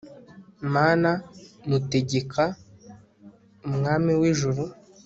mana 0.73 1.11
mutegeka, 1.67 2.43
mwami 3.75 4.11
w'ijuru 4.19 4.63